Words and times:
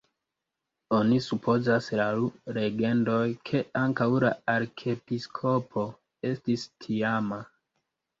Oni 0.99 1.17
supozas 1.25 1.89
laŭ 1.99 2.07
legendoj, 2.57 3.27
ke 3.49 3.61
ankaŭ 3.81 4.07
la 4.23 4.31
arkiepiskopo 4.55 5.85
estis 6.31 6.65
tiama. 6.87 7.39